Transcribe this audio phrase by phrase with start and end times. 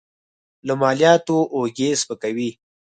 [0.67, 2.49] له مالیاتو اوږې سپکوي.